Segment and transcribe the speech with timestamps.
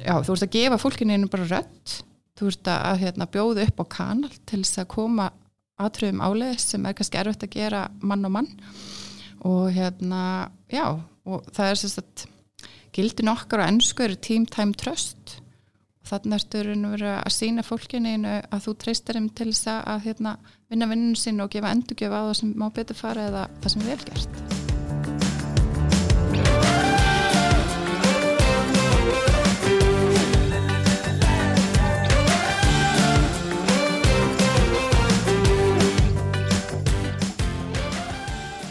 [0.00, 2.00] já, þú ert að gefa fólkinu einu bara rött
[2.40, 5.28] þú ert að hérna, bjóða upp á kanal til þess að koma
[5.80, 8.50] aðtröðum áleiðis sem er kannski erfitt að gera mann og mann.
[9.48, 12.36] Og hérna, já og það er sérstaklega
[12.90, 15.36] gildin okkar og ennsku eru team time trust.
[16.00, 16.64] Og þannig ertu
[17.12, 20.34] að sína fólkinu að þú treystir þeim til þess að hérna,
[20.72, 23.86] vinna vinninu sín og gefa endurgjöf á það sem má betur fara eða það sem
[23.86, 24.69] er velgert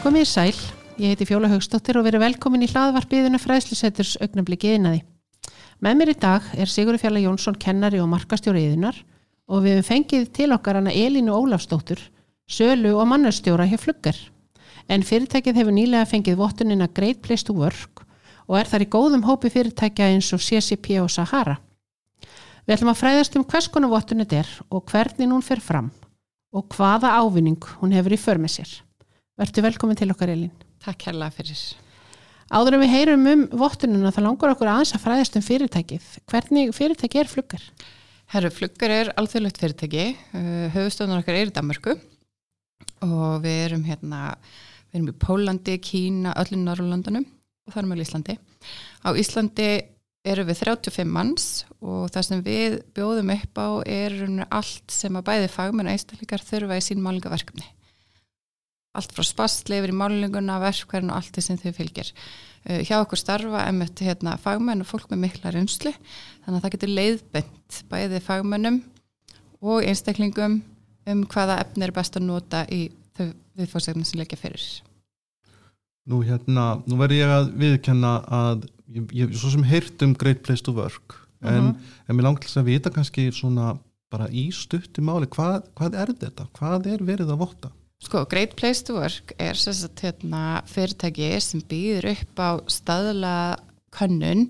[0.00, 0.54] Komið í sæl,
[0.96, 5.02] ég heiti Fjóla Haugstóttir og verið velkomin í hlaðvarpiðuna fræðslusetturs augnabliki yðnaði.
[5.84, 8.96] Með mér í dag er Sigurður Fjalla Jónsson kennari og markastjóri yðunar
[9.52, 12.00] og við hefum fengið til okkar hana Elínu Ólafstóttur,
[12.48, 14.16] sölu og mannastjóra hjá fluggar.
[14.88, 18.06] En fyrirtækið hefur nýlega fengið vottunina Great Place to Work
[18.48, 21.60] og er þar í góðum hópi fyrirtækja eins og CCP og Sahara.
[22.64, 25.92] Við ætlum að fræðast um hvers konar vottun þetta er og hvernig hún fer fram
[26.56, 28.80] og hvaða ávinning hún hefur í för með sér.
[29.40, 30.50] Vertu velkomin til okkar Elin.
[30.84, 31.60] Takk hérlega fyrir.
[32.52, 36.08] Áður en við heyrum um vottununa þá langar okkur aðeins að fræðast um fyrirtækið.
[36.28, 37.64] Hvernig fyrirtæki er fluggar?
[38.34, 40.04] Herru, fluggar er alþjóðlegt fyrirtæki.
[40.34, 41.96] Uh, Höfustöðunar okkar er í Danmarku
[43.06, 44.20] og við erum hérna,
[44.90, 48.36] við erum í Pólandi, Kína, öllum Norrlandunum og þar með Íslandi.
[49.00, 49.72] Á Íslandi
[50.20, 54.20] erum við 35 manns og það sem við bjóðum upp á er
[54.52, 57.70] allt sem að bæði fagmenn einstakleikar þurfa í sín málingaverkefni
[58.96, 62.10] allt frá spastli yfir í málinguna, verkverðin og allt því sem þau fylgir.
[62.66, 65.92] Uh, hjá okkur starfa emitt hérna, fagmenn og fólk með mikla reynslu,
[66.44, 68.82] þannig að það getur leiðbent bæði fagmennum
[69.60, 70.60] og einstaklingum
[71.10, 74.66] um hvaða efni er best að nota í þau viðfóðsegna sem leggja fyrir.
[76.10, 80.42] Nú hérna, nú verður ég að viðkenna að ég, ég svo sem heyrt um Great
[80.46, 81.76] Place to Work, en, uh -huh.
[82.08, 83.78] en mér langt að vita kannski svona
[84.10, 86.46] bara í stutti máli, hvað, hvað er þetta?
[86.58, 87.70] Hvað er verið að votta?
[88.00, 93.34] Sko, Great Place to Work er sagt, hérna, fyrirtæki sem býður upp á staðla
[93.92, 94.46] könnun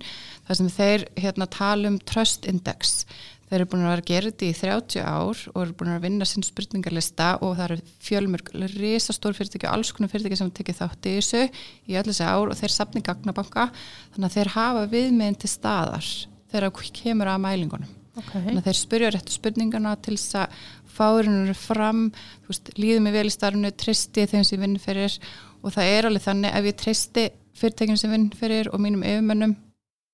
[0.46, 3.02] þar sem þeir hérna, tala um Trust Index.
[3.50, 6.46] Þeir eru búin að vera gerðið í 30 ár og eru búin að vinna sinn
[6.46, 11.16] spurningarlista og það eru fjölmörg risastór fyrirtæki og alls konar fyrirtæki sem tekið þátt í
[11.18, 11.44] þessu
[11.90, 13.72] í öllu þessu ár og þeir sapni gagnabanka
[14.14, 16.12] þannig að þeir hafa viðmiðin til staðar
[16.52, 17.96] þegar það kemur að mælingunum.
[18.20, 18.44] Okay.
[18.46, 22.06] Þannig að þeir spurja réttu spurningana til þess að fárunur fram,
[22.48, 25.16] veist, líðum ég vel í starfnu, tristi þeim sem vinn fyrir
[25.60, 27.26] og það er alveg þannig ef ég tristi
[27.60, 29.54] fyrirtækjum sem vinn fyrir og mínum yfirmönnum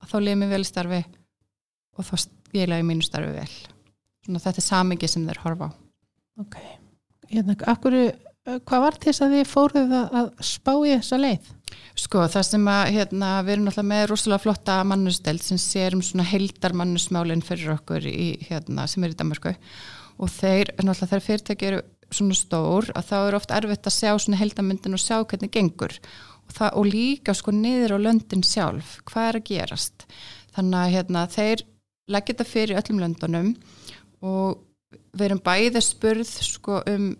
[0.07, 1.01] þá líðum ég vel í starfi
[1.97, 3.53] og þá skila ég mínu starfi vel.
[4.27, 5.77] Svona þetta er samingi sem þeir horfa á.
[6.43, 6.57] Ok,
[7.31, 7.97] hérna, akkur,
[8.47, 11.53] hvað var til þess að þið fóruð að spá í þessa leið?
[11.97, 16.05] Sko það sem að hérna, við erum alltaf með rosalega flotta mannusteld sem sér um
[16.05, 19.55] svona heldar mannusmálinn fyrir okkur í, hérna, sem er í Danmarku
[20.17, 21.83] og þeir, náttúrulega þegar fyrirtæki eru
[22.15, 25.97] svona stór að þá er oft erfitt að sjá svona heldamyndin og sjá hvernig gengur.
[26.47, 30.07] Og, það, og líka sko niður á löndin sjálf, hvað er að gerast?
[30.57, 31.65] Þannig að hérna, þeir
[32.15, 33.53] leggja þetta fyrir öllum löndunum
[34.25, 34.63] og
[35.17, 37.11] við erum bæði spurð sko um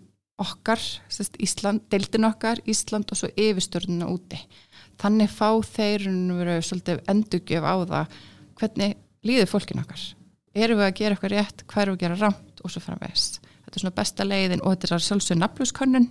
[0.41, 4.39] okkar, sérst, Ísland, deildin okkar Ísland og svo yfirstörnuna úti.
[5.01, 6.07] Þannig fá þeir
[6.65, 8.15] svolítið endugjöf á það.
[8.57, 8.95] Hvernig
[9.25, 10.03] líður fólkin okkar?
[10.57, 13.25] Erum við að gera eitthvað rétt, hvað erum við að gera rámt og svo framvegs.
[13.65, 16.07] Þetta er svona besta leiðin og þetta er sjálfsögur nafnluskönnun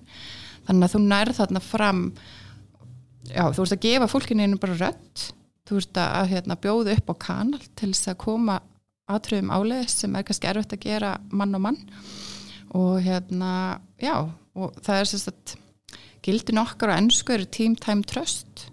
[0.67, 2.03] þannig að þú nærð þarna fram
[3.31, 5.27] já, þú ert að gefa fólkinu einu bara rött,
[5.67, 8.61] þú ert að hérna, bjóða upp á kanal til þess að koma
[9.11, 11.79] aðtröðum áleiðis sem er kannski erfitt að gera mann og mann
[12.77, 14.17] og hérna, já
[14.57, 15.57] og það er sérst að
[16.27, 18.67] gildin okkar á ennsku eru team time trust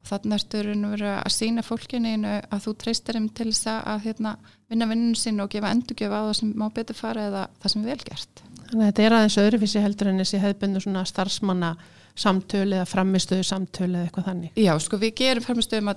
[0.00, 0.62] og þannig ertu
[1.10, 4.36] að sína fólkinu að þú treystir þeim til þess að hérna
[4.70, 7.82] vinna vinninu sín og gefa endurgjöf á það sem má betur fara eða það sem
[7.82, 8.42] er velgert.
[8.66, 11.72] Þannig að þetta er aðeins öðruvísi heldur en þessi hefðbundu svona starfsmanna
[12.16, 14.54] samtölu eða framistöðu samtölu eða eitthvað þannig.
[14.58, 15.92] Já, sko við gerum framistöðum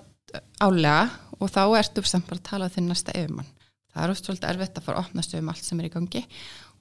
[0.61, 0.99] álega
[1.39, 3.53] og þá ertu samt bara að tala þinn næsta yfirmann.
[3.89, 6.21] Það er oft svolítið erfitt að fara að opna stöðum allt sem er í gangi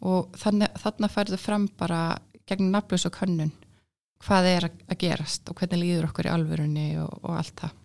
[0.06, 2.02] og þannig, þannig færðu fram bara
[2.48, 3.52] gegn nafnlaus og könnun
[4.24, 7.76] hvað er að gerast og hvernig líður okkur í alvörunni og, og allt það.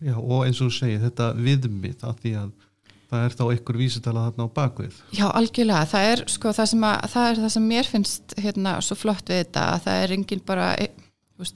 [0.00, 2.50] Já, og eins og þú segir, þetta viðmið að því að
[3.10, 6.84] það er þá einhver vísitala þarna á bakvið Já, algjörlega, það er sko það sem,
[6.86, 10.14] að, það, er það sem mér finnst hérna svo flott við þetta að það er
[10.16, 10.86] engin bara e,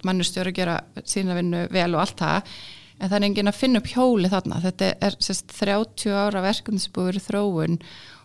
[0.07, 2.57] mannustjóri að gera sína vinnu vel og allt það
[2.99, 4.61] en það er engin að finna upp hjóli þarna.
[4.63, 7.79] Þetta er sérst 30 ára verkefni sem búið verið þróun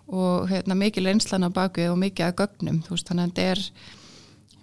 [0.09, 3.63] og hérna, mikil einslan á bakvið og mikið að gögnum, veist, þannig að þetta er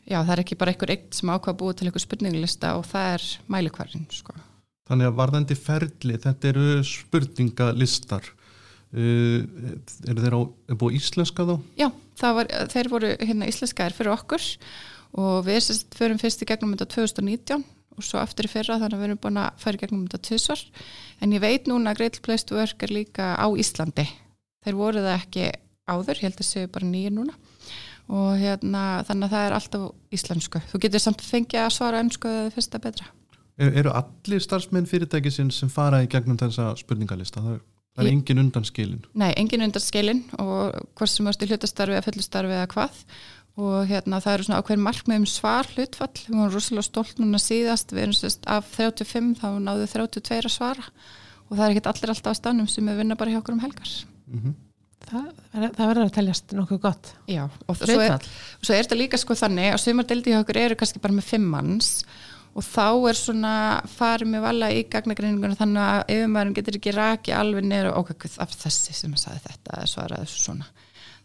[0.07, 3.15] já, það er ekki bara einhver eitt sem ákvað búið til einhver spurninglista og það
[3.15, 4.37] er mælikvarinn, sko
[4.87, 8.29] Þannig að varðandi ferli, þetta eru spurningalistar.
[8.95, 9.43] Uh,
[10.07, 10.41] eru þeir á,
[10.71, 11.57] er búið íslenska þá?
[11.75, 11.89] Já,
[12.23, 14.45] var, þeir voru hérna íslenskaðir fyrir okkur
[15.19, 17.65] og við sérst förum fyrst í gegnum þetta 2019
[17.97, 20.23] og svo aftur í fyrra þannig að við erum búin að fara í gegnum þetta
[20.29, 20.63] tvisvar
[21.25, 24.07] en ég veit núna að to Work er líka á Íslandi
[24.67, 25.51] þeir voru það ekki
[25.87, 27.37] áður, ég held að séu bara nýjir núna.
[28.07, 30.63] Og hérna þannig að það er alltaf íslensku.
[30.71, 33.09] Þú getur samt fengið að svara ennsku eða fyrsta betra.
[33.57, 37.43] Er, eru allir starfsmenn fyrirtækisinn sem fara í gegnum þessa spurningalista?
[37.43, 37.63] Það er,
[37.97, 39.03] það er engin undan skilin.
[39.17, 43.03] Nei, engin undan skilin og hvort sem varst í hlutastarfi eða fullustarfi eða hvað.
[43.57, 47.41] Og hérna það eru svona ákveðin markmið um svar hlutfall, við vorum rosalega stolt núna
[47.41, 50.85] síðast, við erum sérst af 35 þá náðu 32 að svara.
[51.49, 53.65] Og það er ekkert allir alltaf á stannum sem við vinna bara hjá okkur um
[53.65, 53.95] helgar.
[54.27, 54.55] Mm
[55.07, 57.11] Það, það verður að teljast nokkuð gott.
[57.31, 58.25] Já, og svo er,
[58.59, 61.29] svo er þetta líka sko þannig að sumar deildi hjá okkur eru kannski bara með
[61.29, 61.91] fimm manns
[62.57, 63.53] og þá er svona
[63.93, 68.27] farið með vala í gagnagreininguna þannig að yfirmæðurinn getur ekki raki alveg niður og ok,
[68.43, 70.69] af þessi sem að sagði þetta svaraði þessu svona.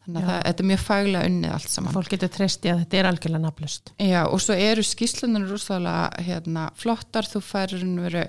[0.02, 1.96] Þannig að það, þetta er mjög faglega unnið allt saman.
[1.96, 3.94] Fólk getur treyst í að þetta er algjörlega naflust.
[4.02, 8.24] Já, og svo eru skýslunar rússalega hérna, flottar, þú færir veru,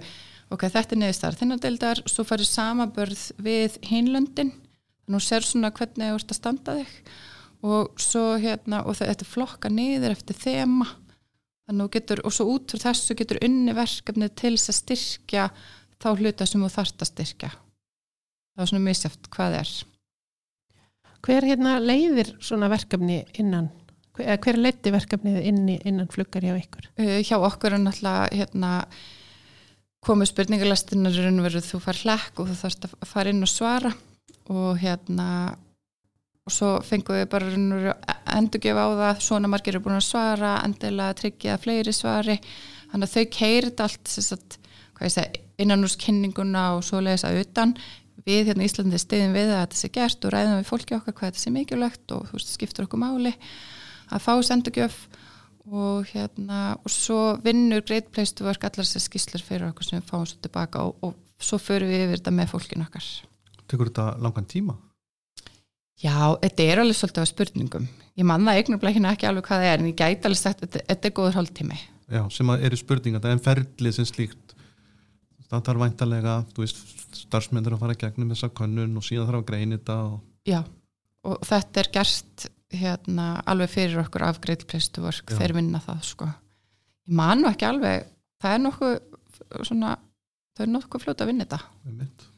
[0.53, 4.53] ok, þetta er niðurstar þinnadeildar, svo færir samabörð við hinlöndin,
[5.11, 6.97] þú sér svona hvernig þú ert að standa þig.
[7.63, 10.89] Og svo hérna, og þetta flokka niður eftir þema.
[11.69, 15.45] Þannig þú getur, og svo út fyrir þessu getur unni verkefni til þess að styrkja
[16.03, 17.53] þá hluta sem þú þarft að styrkja.
[18.53, 19.73] Það er svona misjátt hvað er.
[21.23, 23.71] Hver hérna leiðir svona verkefni innan,
[24.19, 26.89] hver, hver leiti verkefnið inn í, innan fluggar hjá ykkur?
[26.99, 28.73] uh, hjá okkur er náttúrulega hérna,
[31.23, 33.93] raun og veru þú fær hlekk og þú þarfst að fara inn og svara
[34.51, 35.29] og hérna
[36.43, 37.95] og svo fengum við bara
[38.35, 42.39] endurgjöf á það, svona margir eru búin að svara endilega tryggja fleiri svari.
[42.91, 44.59] Þannig að þau keirit allt sagt,
[45.07, 47.77] segi, innan úr kynninguna og svo leiðis að utan.
[48.27, 51.17] Við hérna í Íslandi stiðum við að þetta sé gert og ræðum við fólki okkar
[51.17, 53.33] hvað þetta sé mikilvægt og þú veist, skiptur okkur máli
[54.13, 55.01] að fá sendugjöf
[55.67, 59.99] og hérna og svo vinnur Great Place to Work allar þessar skýslur fyrir okkur sem
[59.99, 63.11] við fáum svo tilbaka og, og svo förum við yfir þetta með fólkin okkar
[63.73, 64.77] Tekur þetta langan tíma?
[66.03, 67.89] Já, þetta er alveg svolítið á spurningum
[68.19, 70.83] ég man það eignarblækina ekki alveg hvað það er en ég gæti alveg sagt, þetta,
[70.91, 71.79] þetta er góður hálftími
[72.13, 74.55] Já, sem að eru spurningar, það er ferlið sem slíkt
[75.53, 76.83] það þarf væntalega þú veist,
[77.23, 80.19] starfsmyndir að fara gegnum þessa könnun og síðan þarf að greina þetta og...
[80.49, 80.61] Já,
[81.29, 85.37] og þetta er gert hérna alveg fyrir okkur af Great Place to Work, Já.
[85.39, 86.29] þeir vinna það sko.
[87.09, 88.09] Ég man nú ekki alveg
[88.41, 88.95] það er nokkuð
[89.69, 89.97] svona
[90.57, 92.25] það er nokkuð fljóta að vinna þetta einmitt.
[92.25, 92.32] Eh,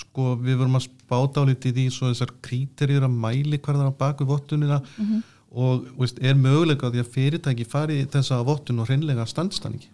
[0.00, 4.00] sko við vorum að spáta á litið í svo þessar kríterjur að mæli hverðan á
[4.00, 5.22] baku vottunina mm -hmm.
[5.50, 9.84] og veist, er möguleika á því að fyrirtæki fari þessa vottun og hreinlega standstanning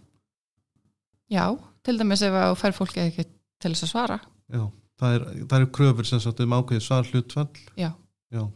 [1.32, 3.24] Já, til dæmis ef að fær fólki ekki
[3.60, 4.20] til þess að svara
[4.52, 4.70] Já,
[5.00, 7.92] það er, það eru kröfur sem sagt um ákveðið svar hlutfall Já.
[8.32, 8.48] Já,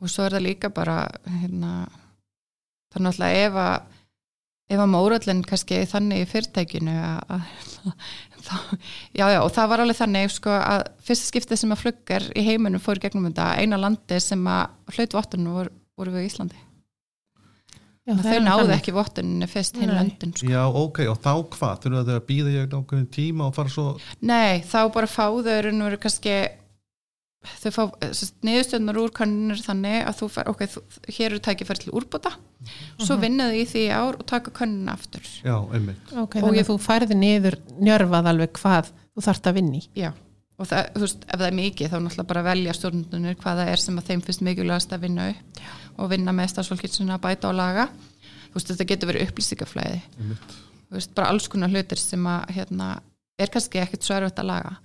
[0.00, 1.08] og svo er það líka bara
[1.40, 1.86] hérna,
[2.90, 3.82] það er náttúrulega ef að
[4.72, 7.34] ef að mórallin kannski er þannig í fyrirtækinu að,
[7.84, 8.33] að
[9.18, 12.44] já já og það var alveg þannig sko að fyrsta skiptið sem að fluggar í
[12.46, 16.30] heiminum fór í gegnum þetta eina landi sem að hlaut vottunum voru, voru við í
[16.32, 16.60] Íslandi
[18.04, 18.74] Já, að þau náðu þannig.
[18.82, 19.96] ekki vottuninu fyrst hinn Nei.
[19.96, 20.48] löndin sko.
[20.52, 21.78] Já, ok, og þá hvað?
[21.86, 23.84] Þurfa þau að býða ég nákvæmum tíma og fara svo
[24.28, 26.34] Nei, þá bara fá þau raun og veru kannski
[27.44, 27.82] þau fá
[28.46, 30.82] niðurstöðnar úr kannunir þannig að þú fær, ok, þú,
[31.16, 32.32] hér eru tækifæri til úrbóta.
[33.02, 35.24] Svo vinnaðu í því ár og taka kannuna aftur.
[35.44, 36.12] Já, einmitt.
[36.14, 39.82] Ok, Og þannig ég- að þú færði niður njörfað alveg hvað þú þarft að vinni.
[39.94, 40.10] Já,
[40.58, 43.72] og það, þú veist, ef það er mikið þá náttúrulega bara velja stjórnundunir hvað það
[43.74, 45.70] er sem að þeim finnst mikilvægast að vinna upp Já.
[45.98, 47.88] og vinna með stafsfólkið svona að bæta og laga.
[48.48, 50.00] Þú veist, þetta getur verið upplýsingaflæði.
[50.20, 50.56] Einmitt.
[50.88, 53.00] Þú veist, bara alls konar hlutir sem að hérna,
[53.38, 54.76] er kannski ekkert svo erfitt að laga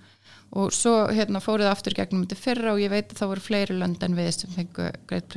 [0.50, 3.44] og svo hérna fóruð aftur í gegnum þetta fyrra og ég veit að það voru
[3.44, 5.36] fleiri lönd en við sem fengu greitt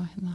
[0.00, 0.34] að hérna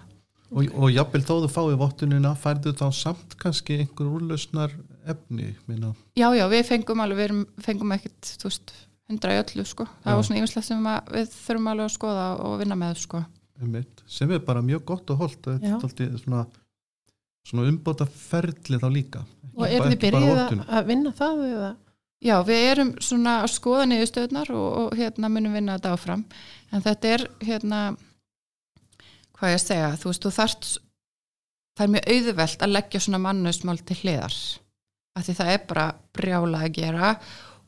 [0.49, 4.71] Og, og jafnvel þó þú fáið vottunina færðu þá samt kannski einhver úrlausnar
[5.05, 8.73] efni, minna Já, já, við fengum alveg, við erum, fengum ekkert, þú veist,
[9.09, 9.85] hundra í öllu, sko.
[10.01, 10.17] Það Já.
[10.17, 13.21] var svona yfirslega sem að við þurfum alveg að skoða og vinna með, sko.
[13.59, 16.41] einmitt, sem er bara mjög gott og holdt þetta er svona,
[17.45, 19.23] svona umbóta ferli þá líka
[19.59, 21.71] Og Ekki er þið byrjuð að vinna það eða?
[22.19, 26.25] Já, við erum svona að skoða niðurstöðnar og, og hérna munum vinna þetta áfram.
[26.75, 27.79] En þetta er, hérna,
[29.39, 30.71] hvað ég að segja, þú veist, þú þarft,
[31.79, 34.35] það er mjög auðvelt að leggja svona mannusmál til hliðar.
[35.15, 35.87] Af því það er bara
[36.19, 37.15] brjála að gera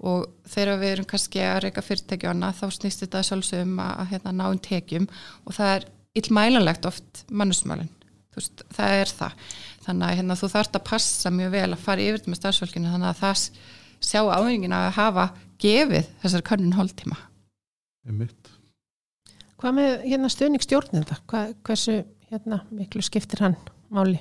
[0.02, 3.98] og þegar við erum kannski að reyka fyrirtæki og annað, þá snýst þetta sjálfsögum að,
[4.04, 5.10] að hérna, ná um tekjum
[5.46, 5.92] og það er
[6.22, 7.92] illmælanlegt oft mannusmálinn.
[8.36, 9.52] veist, það er það
[9.86, 13.12] þannig að hérna, þú þarft að passa mjög vel að fara yfir með starfsfólkinu þannig
[13.14, 13.46] að það
[14.02, 15.28] sjá áhengin að hafa
[15.62, 17.18] gefið þessar könnun hóltíma.
[19.62, 21.20] Hvað með hérna stuðning stjórnenda?
[21.30, 22.00] Hvað, hversu
[22.32, 23.58] hérna miklu skiptir hann
[23.94, 24.20] máli?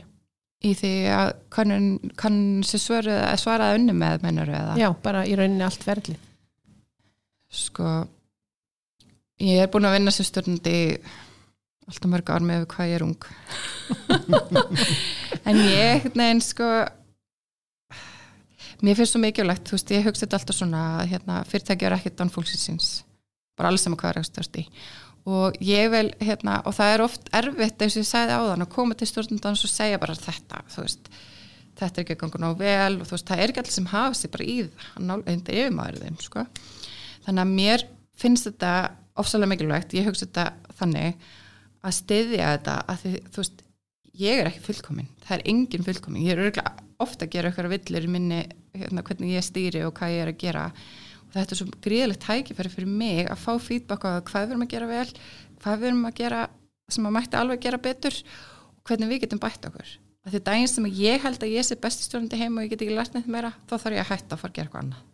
[0.60, 1.86] í því að könnun,
[2.20, 5.86] könnun sér svöru að svara að unni með mennur eða Já, bara í rauninni allt
[5.86, 6.16] ferli.
[7.48, 7.86] sko
[9.40, 10.74] ég er búin að vinna sem stjórnandi
[11.88, 13.16] alltaf mörg ár með hvað ég er ung
[15.48, 16.68] en ég neins sko
[18.86, 22.22] mér finnst svo mikilvægt, þú veist, ég hugsa þetta alltaf svona hérna, fyrirtæki er ekkert
[22.24, 22.90] án fólksins
[23.58, 24.64] bara alls saman hvað er að stjórnst í.
[25.30, 28.64] Og ég vil, hérna, og það er oft erfitt eins og ég sagði á þann
[28.64, 31.10] að koma til stjórnandans og segja bara þetta, þú veist
[31.80, 33.90] þetta er ekki að ganga ná vel og þú veist, það er ekki allir sem
[33.92, 36.46] hafa sig bara í það, þetta er yfirmaður þeim, sko.
[37.26, 37.86] Þannig að mér
[38.20, 38.72] finnst þetta
[39.20, 41.28] ofsalega mikilvægt, ég hugsa þetta þannig
[41.80, 43.64] að styðja þetta að því, þú veist,
[44.20, 47.72] ég er ekki fullkomin það er engin fullkomin, ég er örgulega ofta að gera eitthvað
[47.74, 48.40] villir í minni
[48.76, 50.64] hérna, hvernig ég stýri og hvað ég er að gera.
[51.26, 54.66] Og þetta er svo gríðilegt tækifæri fyrir mig að fá feedback á hvað við erum
[54.66, 55.08] að gera vel
[55.60, 56.44] hvað við erum að gera
[56.90, 59.92] sem að mætti alveg gera betur og hvernig við getum bætt okkur.
[60.26, 62.96] Að því daginn sem ég held að ég sé bestistjórnandi heim og ég get ekki
[62.96, 65.04] lært neitt meira þá þarf ég að hætta að fara að gera eitthvað annað.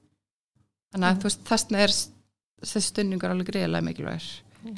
[0.94, 1.94] Þannig að þú veist, þessna er
[2.62, 4.28] þessi stundingar alveg greiðilega mikilvægir
[4.66, 4.72] þú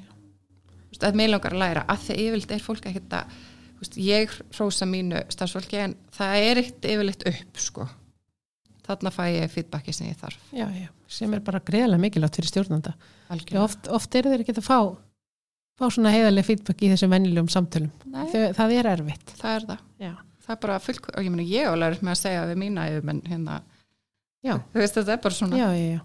[0.91, 3.39] veist, að mig langar að læra að því yfirleitt er fólk ekkert að
[3.81, 7.89] veist, ég hrósa mínu starfsfólki en það er eitt yfirleitt upp sko.
[8.89, 12.49] þarna fæ ég feedbacki sem ég þarf Já, já, sem er bara greiðlega mikilvægt fyrir
[12.53, 12.95] stjórnanda.
[13.61, 14.79] Oft, oft eru þeir ekki að fá,
[15.79, 17.91] fá svona heiðarlega feedback í þessum vennilegum samtölum.
[18.09, 19.35] Nei, Þau, það er erfitt.
[19.43, 20.13] það er það Já,
[20.47, 23.23] það er bara full, og ég meina ég álæður með að segja við mína yfirmenn
[23.29, 23.59] hérna,
[24.43, 26.01] já, þú veist þetta er bara svona já, já, já.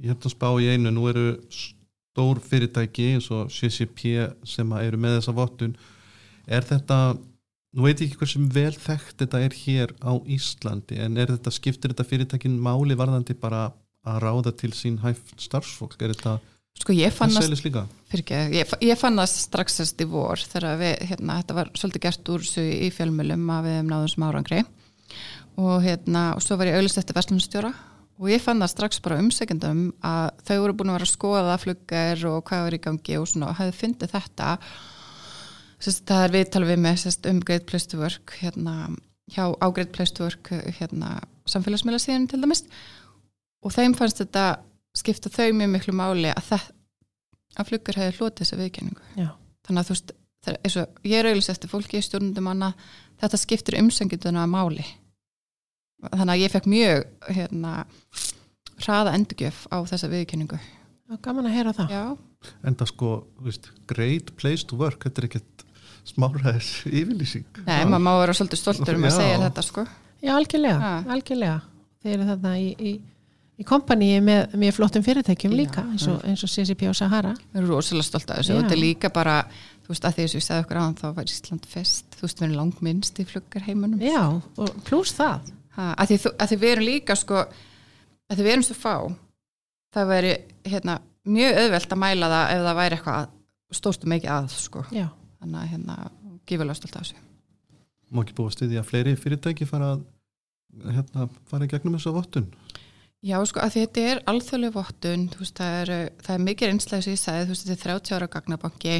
[0.00, 4.14] Ég held að spá í einu, nú eru stór fyrirtæki eins og CCP
[4.48, 5.74] sem að eru með þessa vottun
[6.50, 7.00] er þetta,
[7.76, 11.54] nú veit ég ekki hversum vel þekkt þetta er hér á Íslandi en er þetta,
[11.54, 13.68] skiptir þetta fyrirtækin máli varðandi bara
[14.06, 16.38] að ráða til sín hæft starfsfólk, er þetta
[16.80, 17.84] sko ég fann að selis líka?
[18.10, 22.04] Fyrirgeðu, ég, ég fann það strax þess í vor þegar við, hérna, þetta var svolítið
[22.06, 24.60] gert úr þessu í fjölmjölum að við hefum náðum sem árangri.
[25.60, 27.72] Og hérna, og svo var ég auðvist eftir verslunstjóra
[28.20, 31.58] og ég fann það strax bara umsækjandum að þau voru búin að vera að skoða
[31.60, 34.48] fluggar og hvað var í gangi og svona, og hafði fundið þetta
[35.80, 38.74] sérst, það er viðtal við með sérst, um Great Place to Work hérna,
[39.32, 41.14] hjá á Great Place to Work hérna,
[41.50, 42.64] samfélagsmiðla síðan til dæmis.
[43.64, 44.44] Og þeim fannst þetta
[44.96, 46.76] skipta þau mjög miklu máli að þetta
[47.60, 49.28] að fluggur hefði hlotið þessa viðkenningu Já.
[49.66, 52.84] þannig að þú veist það er eins og ég er auðvitað eftir fólki stjórnundum annað
[53.20, 54.84] þetta skiptir umsengituna að máli.
[56.00, 57.02] Þannig að ég fekk mjög
[57.36, 57.72] hérna
[58.80, 61.90] hraða endurgjöf á þessa viðkenningu Já, gaman að heyra það.
[61.92, 62.04] já,
[62.64, 63.08] En það sko,
[63.44, 65.59] veist, great place to work, þetta er ekkert
[66.08, 67.46] smáraðis yfirlýsing.
[67.66, 69.86] nei, maður má vera svolítið stoltur um að segja þetta sko.
[70.20, 71.60] Já, algjörlega, algjörlega.
[72.00, 72.92] Þeir eru þarna í, í,
[73.60, 77.34] í kompaníi með, með flottum fyrirtækjum líka, eins og, eins og CCP og Sahara.
[77.52, 78.56] við erum rosalega stolt af þessu.
[78.56, 79.36] Og þetta er líka bara
[79.90, 82.40] þú veist að því að ég sagði okkur á þá var Ísland fest, þú veist
[82.40, 84.22] við erum langminnst í fluggar heimunum Já,
[84.62, 85.48] og pluss það.
[85.74, 88.94] ha, að, því, að því við erum líka sko að því við erum svo fá
[89.90, 90.32] það væri
[90.70, 93.34] hérna mjög auðvelt að mæla það ef það væri eitthvað
[93.80, 94.84] stórstum mikið að sko.
[94.94, 95.06] Já,
[95.40, 95.98] þannig að hérna
[96.46, 97.26] gífulega stolt af þessu
[98.10, 100.06] Má ekki búið að styðja að fleiri fyrirtæki fara að
[100.96, 102.48] hérna, fara í gegnum þessa vottun?
[103.20, 105.92] Já, sko, að því þetta er alþjóðlega vottun, þú veist, það er,
[106.24, 108.94] það er mikið einslega sem ég sagði, þú veist, þetta er 30 ára gagnabanki,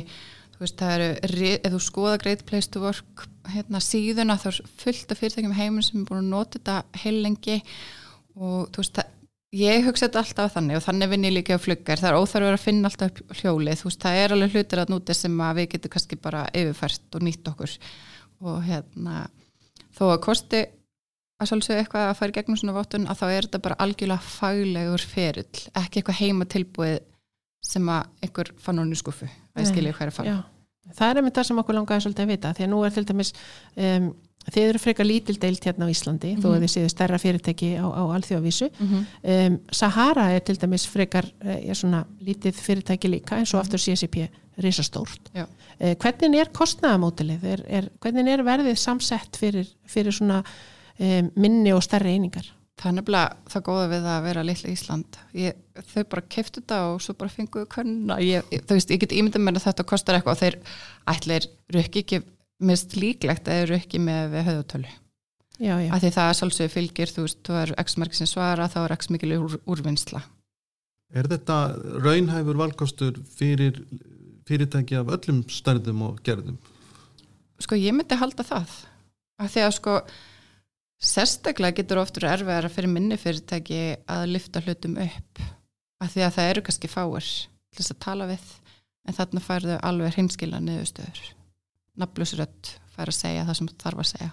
[0.53, 4.61] þú veist, það eru, ef þú skoða Great Place to Work hérna síðuna, þá er
[4.83, 7.57] fullt af fyrirtækjum í heiminum sem er búin að nota þetta heil lengi
[8.37, 9.17] og þú veist, það,
[9.57, 12.57] ég hugsa þetta alltaf þannig og þannig vinn ég líka á fluggar, það er óþarfur
[12.57, 15.57] að finna alltaf upp hljólið, þú veist, það er alveg hlutir að núti sem að
[15.59, 17.75] við getum kannski bara yfirfært og nýtt okkur.
[18.41, 19.25] Og hérna,
[19.97, 20.63] þó að kosti
[21.41, 24.33] að svolítið eitthvað að fara í gegnum svona vottun að þá er þetta bara algjörlega
[24.39, 26.97] faglegur ferill, ekki eitthvað heima tilbúið
[27.71, 30.35] sem að einhver fann hún í skuffu að ég skilja hvað er að fara.
[30.35, 30.41] já.
[30.97, 33.05] Það er einmitt það sem okkur langaði svolítið að vita, því að nú er til
[33.07, 33.31] dæmis,
[33.77, 34.07] um,
[34.49, 36.55] þið eru frekar lítil deilt hérna á Íslandi, þó Mhm.
[36.57, 38.71] að þið séu stærra fyrirtæki á, á alþjóðavísu.
[38.81, 39.07] mm -hmm.
[39.47, 43.79] Um, Sahara er til dæmis frekar eh, er svona lítið fyrirtæki líka eins og aftur
[43.79, 44.29] CCP
[44.59, 45.31] risastórt.
[45.35, 47.45] Uh, hvernig er kostnaðamótilið?
[47.45, 50.43] Er, er, hvernig er verðið samsett fyrir, fyrir svona
[50.99, 52.45] um, minni og stærri einingar?
[52.81, 55.57] það er nefnilega það góða við að vera litla Ísland ég,
[55.95, 59.59] þau bara keftu þetta og svo bara fenguðu könna ég, ég, ég get ímyndað mér
[59.61, 60.57] að þetta kostar eitthvað og þeir
[61.13, 62.23] ætlir rukki ekki
[62.61, 64.91] mist líklegt að þeir rukki með höðutölu
[65.61, 65.91] Já, já.
[65.93, 68.95] að því það sálsögur fylgir, þú veist, þú er x margir sem svara, þá er
[68.97, 70.23] x mikil úr, úrvinnsla.
[71.13, 71.57] Er þetta
[72.01, 73.83] raunhæfur valkostur fyrir
[74.49, 76.57] fyrirtæki af öllum stærðum og gerðum?
[77.61, 78.77] sko ég myndi halda það.
[79.41, 79.97] Af því að sko
[81.11, 85.43] sérstaklega getur oftur erfiðar að fyrir minni fyrirtæki að lifta hlutum upp.
[86.01, 88.49] Af því að það eru kannski fáir til þess að tala við
[89.09, 91.21] en þarna færðu alveg heimskila niðurstöður
[92.01, 94.31] nafnlusrött fær að segja það sem þarf að segja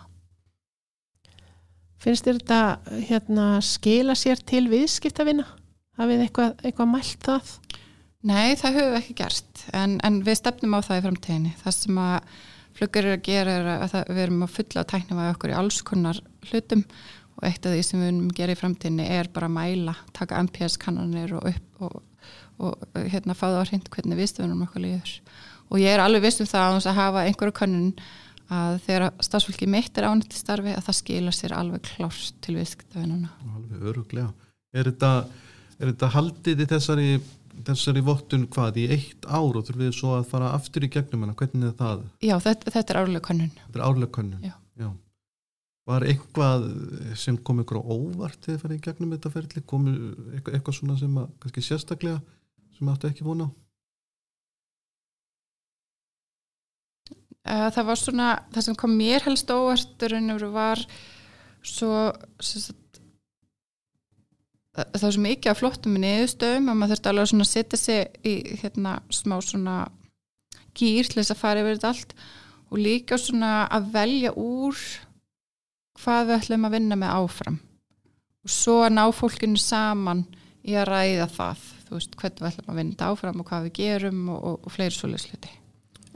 [1.98, 5.48] Finnst þér þetta hérna, skila sér til viðskiptavina?
[5.98, 7.54] Hafið eitthvað, eitthvað mælt það?
[8.28, 11.76] Nei, það höfum við ekki gert en, en við stefnum á það í framtíðinni það
[11.78, 12.36] sem að
[12.78, 15.54] fluggur eru að gera er að það, við erum að fulla að tækna við okkur
[15.54, 16.20] í alls konar
[16.50, 16.84] hlutum
[17.38, 19.96] og eitt af því sem við erum að gera í framtíðinni er bara að mæla,
[20.18, 21.98] taka MPS kannanir og, upp, og,
[22.62, 25.16] og hérna fá það á hreint hvernig viðstöðunum okkur líður
[25.68, 27.92] og ég er alveg vist um það að hafa einhverju kannun
[28.54, 33.32] að þegar stafsfólki mitt er ánætti starfi að það skila sér alveg klárt til viðskiptavinnuna.
[33.58, 34.30] Alveg öruglega.
[34.76, 35.12] Er þetta,
[35.80, 37.10] er þetta haldið í þessari,
[37.68, 41.26] þessari vottun hvað í eitt ár og þurfum við svo að fara aftur í gegnum
[41.26, 42.08] hana, hvernig er það?
[42.24, 43.52] Já, þetta, þetta er árlega kannun.
[43.66, 44.48] Þetta er árlega kannun?
[44.48, 44.56] Já.
[44.78, 44.90] Já.
[45.88, 46.66] Var eitthvað
[47.20, 49.68] sem kom ykkur á óvart þegar það farið í gegnum þetta ferli?
[49.68, 52.20] Kom eitthvað, eitthvað svona sem að, kannski sérstaklega,
[52.78, 53.50] sem áttu ekki vona á?
[57.48, 60.82] Það var svona, það sem kom mér helst óvarturinn var
[61.66, 61.92] svo
[62.44, 63.02] sagt,
[64.78, 68.28] það var svo mikið af flottum í niðurstöðum að maður þurfti alveg að setja sig
[68.28, 69.78] í hérna smá svona
[70.78, 72.18] gýr til þess að fara yfir þetta allt
[72.68, 74.82] og líka svona að velja úr
[75.98, 77.62] hvað við ætlum að vinna með áfram.
[78.46, 80.28] Og svo að ná fólkinu saman
[80.68, 83.66] í að ræða það þú veist hvernig við ætlum að vinna þetta áfram og hvað
[83.68, 85.56] við gerum og, og, og fleiri svoleiðsluti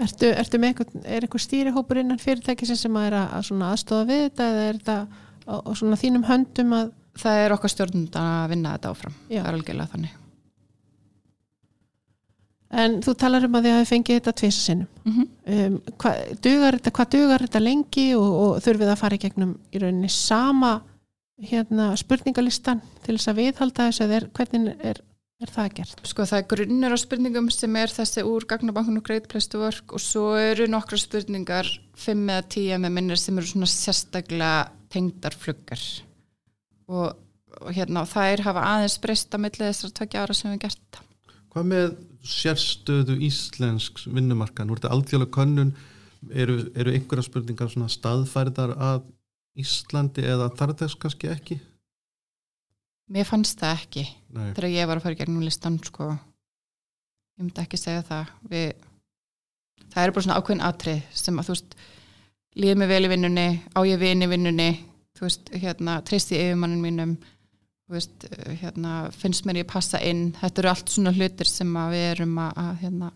[0.02, 4.08] Ertu, ertu með einhvern, er einhver stýrihópur innan fyrirtækisins sem að er að, að aðstofa
[4.10, 4.98] við þetta eða er þetta
[5.46, 6.90] á, á svona þínum höndum að
[7.20, 9.42] Það er okkar stjórnundan að vinna þetta áfram Já.
[9.42, 10.18] það er algjörlega þannig
[12.82, 15.66] en þú talar um að þið hafi fengið þetta tvisa sinnum mm -hmm.
[15.66, 19.54] um, hvað, dugar þetta, hvað dugar þetta lengi og, og þurfið að fara í gegnum
[19.72, 20.72] í rauninni sama
[21.52, 25.02] hérna, spurningalistan til þess að viðhalda þess að er, hvernig er,
[25.46, 26.04] er það gert?
[26.08, 29.62] Sko það er grunnur á spurningum sem er þessi úr gagnabankun og Great Place to
[29.62, 31.70] Work og svo eru nokkra spurningar
[32.02, 35.86] 5 eða 10 með minnir sem eru svona sérstaklega tengdar fluggar
[36.92, 37.16] og,
[37.62, 40.82] og hérna og þær hafa aðeins breyst að milli þessar tvekja ára sem við gert
[40.82, 41.08] þetta.
[41.52, 41.88] Hvað með
[42.32, 44.70] sérstöðu íslensk vinnumarkan?
[44.70, 45.74] Nú er þetta aldjóðlega könnun
[46.30, 49.10] eru, eru einhverja spurningar svona staðfærdar að
[49.60, 51.58] Íslandi eða þar þess kannski ekki?
[53.12, 54.52] Mér fannst það ekki Nei.
[54.56, 56.14] þegar ég var að fara í gegnum listan sko.
[56.16, 58.86] ég myndi ekki segja það við,
[59.92, 61.76] það eru bara svona ákveðin atrið sem að þú veist
[62.62, 64.70] líður mig vel í vinnunni, á ég vini í vinnunni
[65.18, 67.16] þú veist, hérna, treysti yfirmannin mínum
[67.92, 68.28] þú veist,
[68.62, 72.38] hérna finnst mér ég passa inn, þetta eru allt svona hlutir sem að við erum
[72.40, 73.12] að, að hérna,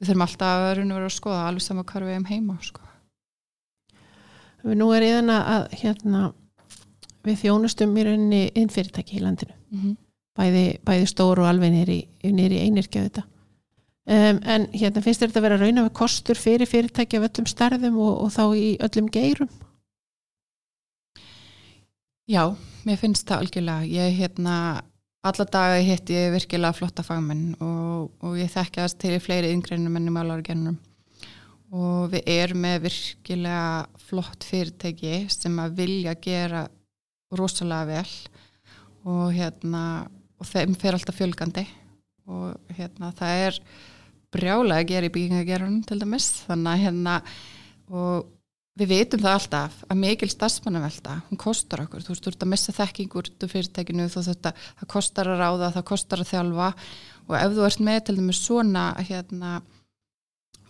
[0.00, 2.86] við þurfum alltaf að vera að skoða alveg sama hvar við erum heima sko.
[4.76, 6.22] Nú er ég þannig að hérna,
[7.26, 9.56] við þjónustum í rauninni inn fyrirtæki í landinu.
[9.70, 9.96] Mm -hmm.
[10.38, 13.26] bæði, bæði stóru og alveg nýri, einirkja þetta
[14.10, 17.98] um, en hérna finnst þetta að vera raun af kostur fyrir fyrirtæki af öllum starðum
[17.98, 19.50] og, og þá í öllum geirum?
[22.30, 22.44] Já,
[22.86, 23.86] mér finnst það algjörlega.
[23.90, 24.56] Ég hérna,
[25.26, 29.98] alla daga hitt ég virkilega flotta fagmenn og, og ég þekki að til fleiri yngreinum
[29.98, 30.78] enn í málargenunum
[31.70, 36.64] og við erum með virkilega flott fyrirtæki sem að vilja gera
[37.38, 38.16] rosalega vel
[39.10, 39.84] og hérna
[40.40, 41.64] og þeim fer alltaf fjölgandi
[42.30, 43.62] og hérna það er
[44.30, 47.16] brjálega að gera í byggingagerunum til dæmis þannig að hérna
[47.90, 48.28] og
[48.80, 52.04] við veitum það alltaf að mikil stafsmannavelta, hún kostar okkur.
[52.04, 55.42] Þú veist, þú ert að missa þekkingur út úr fyrirtækinu þú þetta, það kostar að
[55.42, 56.70] ráða, það kostar að þjálfa
[57.26, 59.52] og ef þú ert með til dæmis svona hérna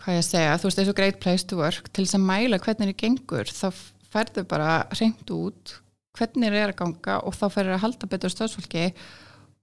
[0.00, 2.60] hvað ég að segja, þú veist, þessu great place to work til þess að mæla
[2.64, 3.66] hvernig það gengur þá
[4.10, 5.76] færðu bara reynd út
[6.20, 8.86] hvernig það er að ganga og þá færður að halda betur stöðsfólki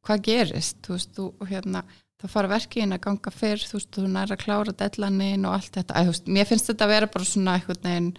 [0.08, 1.84] hvað gerist, þú veist, þú hérna
[2.18, 5.76] þá fara verkiðin að ganga fyrr þú veist, þú næra að klára deadline-in og allt
[5.78, 8.10] þetta, að, veist, mér finnst þetta að vera bara svona eitthvað neginn,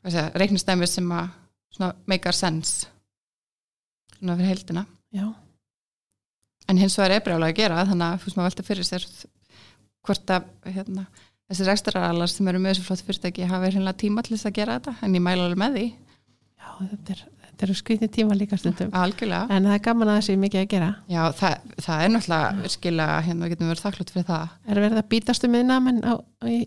[0.00, 1.28] hvað segja, reiknistæmi sem að
[1.72, 2.88] svona make our sense.
[4.16, 5.26] Svona fyrir heldina Já.
[6.68, 9.06] en hins vegar er brjálega að gera þannig að þú veist, maður velta fyrir sér
[10.02, 11.06] hvort að hérna,
[11.50, 14.78] þessir ekstraralar sem eru með þessu flott fyrirtæki hafa hérna tíma til þess að gera
[14.78, 15.86] þetta en ég mæla alveg með því.
[16.58, 17.22] Já, þetta er,
[17.52, 18.90] þetta eru skritni tíma líka stundum.
[18.96, 19.46] Algjörlega.
[19.52, 20.90] En það er gaman að þessi mikið að gera.
[21.12, 24.58] Já, það, það er náttúrulega virkilega, hérna, við getum verið þakklátt fyrir það.
[24.66, 26.14] Er verið að bítast um miðnamenn á,
[26.48, 26.58] í,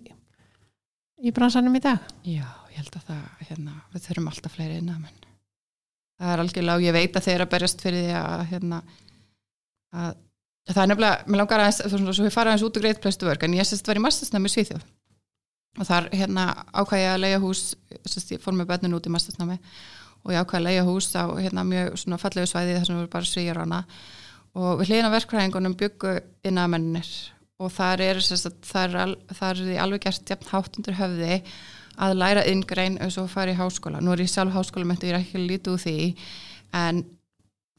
[1.26, 2.10] í bransanum í dag?
[2.24, 5.26] Já, ég held að það, hérna, við þurfum alltaf fleiri innan, menn
[6.20, 8.82] það er algjörlega og ég veit að þeir eru að berjast fyrir því að, hérna,
[9.96, 10.14] að
[10.72, 13.58] það er nefnilega, mér langar aðeins, þú fara aðeins út og greitt plæstu vörg, en
[13.58, 14.86] ég sérst var í massasnæmi Svíþjóð.
[15.76, 17.64] Og þar hérna ákvæði ég að leiða hús
[18.08, 19.58] sérst, ég fór með bönnin út í mastersnámi
[20.26, 23.30] og ég ákvæði að leiða hús á hérna mjög fallegu svæði þar sem við bara
[23.30, 23.82] svíjar hana.
[24.56, 26.14] Og við hlýðina verkfræðingunum byggu
[26.48, 27.10] innamennir
[27.62, 31.40] og þar er, sérst, þar al, þar er alveg gert jafn hátt undir höfði
[31.96, 34.02] að læra inngrein og svo fara í háskóla.
[34.04, 35.98] Nú er ég sjálf háskólamöntu, ég er ekki lítið úr því
[36.76, 37.04] en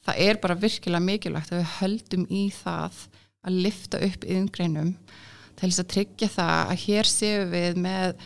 [0.07, 3.03] það er bara virkilega mikilvægt að við höldum í það
[3.47, 4.93] að lifta upp inngreinum
[5.57, 8.25] til þess að tryggja það að hér séum við með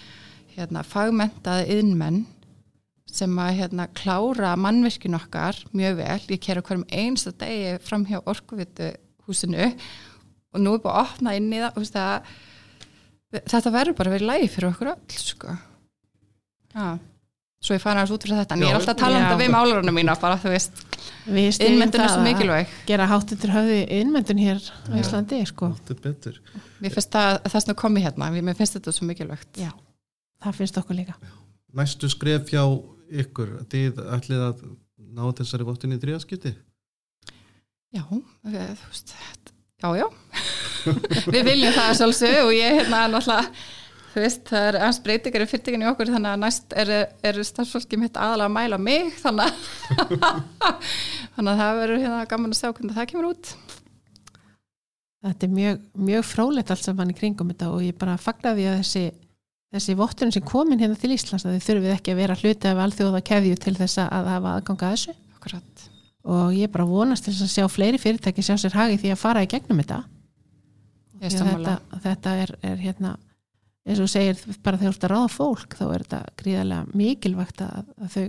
[0.57, 2.23] hérna, fagmentaði innmenn
[3.15, 8.21] sem að hérna, klára mannvirkin okkar mjög vel, ég kera hverjum einsta degi fram hjá
[8.25, 8.93] orkuvitu
[9.27, 9.71] húsinu
[10.55, 11.79] og nú er bara að opna inn í það,
[13.31, 15.57] það þetta verður bara verið lægi fyrir okkur öll sko.
[16.75, 16.87] Já.
[17.61, 19.21] Svo ég fara aðeins út fyrir þetta en Já, ég er alltaf að tala um
[19.21, 19.27] já.
[19.29, 20.79] þetta við málurunum mína bara þú veist,
[21.29, 22.71] innmyndun er svo að mikilvæg.
[22.89, 25.01] gera hátt undir höfði innmyndun hér á Já.
[25.03, 25.69] Íslandi sko.
[26.81, 29.61] Mér finnst það, þess að komi hérna mér finnst þetta svo mikilvægt.
[29.61, 29.69] Já,
[30.41, 31.19] það finnst okkur líka.
[31.77, 32.65] Næstu skref hjá
[33.25, 34.65] ykkur, þið ætlið að
[35.11, 36.55] ná þessari vottun í þriðaskipti?
[37.91, 38.05] já,
[38.47, 39.15] við, þú veist
[39.81, 40.07] já, já
[41.35, 43.67] við viljum það sjálfsög og ég hérna náttúrulega
[44.11, 46.93] þú veist, það er aðeins breytingar í fyrirtekinu í okkur þannig að næst er,
[47.27, 50.31] er starfsfólki mitt aðalega að mæla mig þannig að
[51.35, 53.53] þannig að það verður hérna gaman að sjá hvernig það kemur út
[55.21, 58.63] Þetta er mjög, mjög frólætt allt saman í kringum þetta og ég bara fagna því
[58.71, 59.03] að þessi,
[59.75, 62.83] þessi votturinn sem komin hérna til Íslands að þið þurfið ekki að vera hluti af
[62.85, 65.17] alþjóða keðju til þess að hafa aðganga að þessu.
[65.37, 65.85] Akkurat.
[66.31, 69.23] Og ég bara vonast til þess að sjá fleiri fyrirtæki sjá sér hagi því að
[69.23, 70.03] fara í gegnum þetta.
[71.21, 73.15] Að þetta, þetta er, er hérna
[73.89, 77.63] eins og segir bara þegar þú ert að ráða fólk þá er þetta gríðarlega mikilvægt
[77.65, 78.27] að, að þau,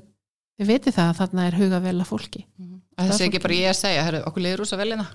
[0.60, 2.46] þau viti það að þarna er huga vel að fólki.
[3.00, 5.08] Að þessi ekki bara ég að segja, herru, okkur liður úr svo velina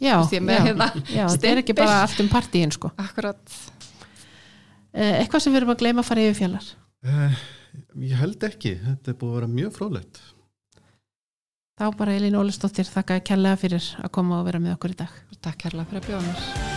[0.00, 2.90] Já, já, hérna já þetta er ekki bara allt um partíin sko.
[3.00, 3.56] akkurat
[4.96, 6.70] Eitthvað sem við erum að gleyma að fara yfir fjallar?
[7.06, 7.42] Eh,
[8.08, 10.22] ég held ekki, þetta er búið að vera mjög frólægt.
[11.76, 15.20] Þá bara Elín Ólistóttir þakka kærlega fyrir að koma og vera með okkur í dag.
[15.44, 16.75] Takk kærlega fyrir að bjóða mér